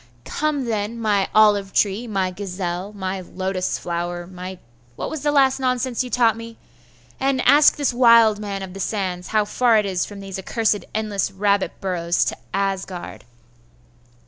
[0.25, 4.57] 'Come, then, my olive tree, my gazelle, my lotus flower, my
[4.95, 6.57] what was the last nonsense you taught me?
[7.19, 10.85] and ask this wild man of the sands how far it is from these accursed
[10.95, 13.25] endless rabbit burrows to Asgard.